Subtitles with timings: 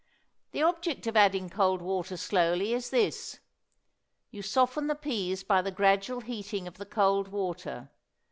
[0.51, 3.37] The object of adding cold water slowly is this:
[4.31, 7.91] You soften the peas by the gradual heating of the cold water.